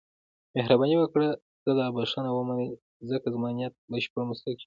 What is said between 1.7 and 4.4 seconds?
دا بښنه ومنئ، ځکه زما نیت بشپړ